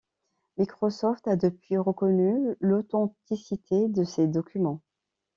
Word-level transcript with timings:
Microsoft 0.57 1.27
a 1.27 1.35
depuis 1.35 1.77
reconnu 1.77 2.55
l'authenticité 2.59 3.87
de 3.87 4.03
ces 4.03 4.25
documents. 4.25 4.81